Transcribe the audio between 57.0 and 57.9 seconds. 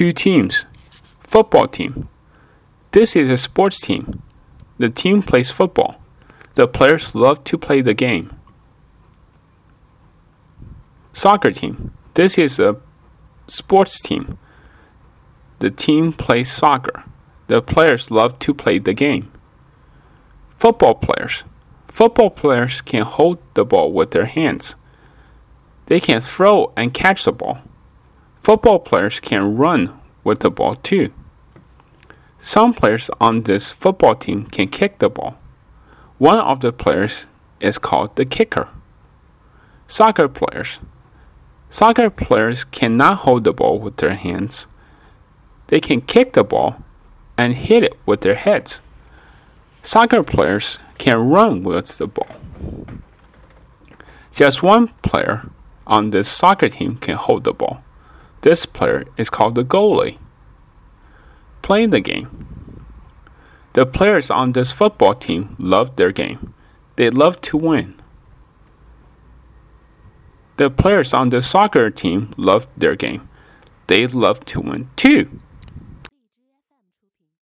hold the ball.